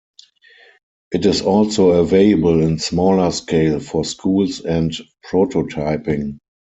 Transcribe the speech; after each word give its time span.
It 1.11 1.27
is 1.27 1.43
also 1.43 1.89
available 2.01 2.63
in 2.63 2.79
smaller 2.79 3.29
scale 3.31 3.79
for 3.79 4.03
schools 4.03 4.59
and 4.61 4.91
prototyping. 5.23 6.39